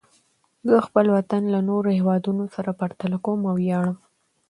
زه 0.69 0.75
خپل 0.87 1.05
وطن 1.17 1.41
له 1.53 1.59
نورو 1.69 1.89
هېوادونو 1.99 2.43
سره 2.55 2.71
پرتله 2.79 3.17
کوم 3.25 3.39
او 3.49 3.55
ویاړم. 3.61 3.97